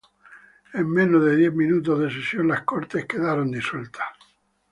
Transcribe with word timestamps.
En 0.73 0.89
menos 0.91 1.23
de 1.23 1.35
diez 1.35 1.53
minutos 1.53 1.99
de 1.99 2.09
sesión, 2.09 2.47
las 2.47 2.63
Cortes 2.63 3.05
quedaron 3.05 3.51
disueltas. 3.51 4.07